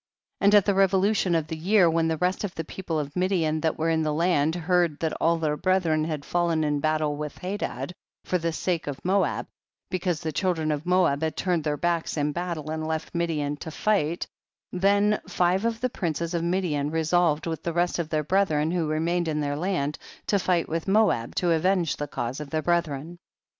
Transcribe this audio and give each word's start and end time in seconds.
14. 0.39 0.47
And 0.47 0.55
at 0.55 0.65
the 0.65 0.73
revolution 0.73 1.35
of 1.35 1.45
the 1.45 1.55
year, 1.55 1.87
when 1.87 2.07
the 2.07 2.17
rest 2.17 2.43
of 2.43 2.55
the 2.55 2.63
people 2.63 2.97
of 2.97 3.15
Midian 3.15 3.61
that 3.61 3.77
were 3.77 3.91
in 3.91 4.01
the 4.01 4.11
land 4.11 4.55
heard 4.55 4.97
that 4.99 5.13
all 5.21 5.37
their 5.37 5.55
brethren 5.55 6.05
had 6.05 6.25
fallen 6.25 6.63
in 6.63 6.79
baltle 6.79 7.17
with 7.17 7.37
Hadad 7.37 7.93
for 8.25 8.39
the 8.39 8.51
sake 8.51 8.87
of 8.87 9.05
Moab, 9.05 9.45
because 9.91 10.21
the 10.21 10.31
children 10.31 10.71
of 10.71 10.87
Moab 10.87 11.21
had 11.21 11.37
turned 11.37 11.63
their 11.63 11.77
backs 11.77 12.17
in 12.17 12.31
battle 12.31 12.71
and 12.71 12.87
left 12.87 13.13
Midian 13.13 13.57
to 13.57 13.69
fight, 13.69 14.25
tlien 14.73 15.21
five 15.29 15.65
of 15.65 15.81
the 15.81 15.89
princes 15.91 16.33
of 16.33 16.43
Midian 16.43 16.89
resolved 16.89 17.45
with 17.45 17.61
the 17.61 17.71
rest 17.71 17.99
of 17.99 18.09
their 18.09 18.23
brethren 18.23 18.71
who 18.71 18.87
remained 18.87 19.27
in 19.27 19.39
their 19.39 19.55
land, 19.55 19.99
to 20.25 20.39
fight 20.39 20.67
with 20.67 20.87
Moab 20.87 21.35
to 21.35 21.51
avenge 21.51 21.95
tlic 21.95 22.09
cause 22.09 22.39
of 22.39 22.49
their 22.49 22.63
brethren. 22.63 23.19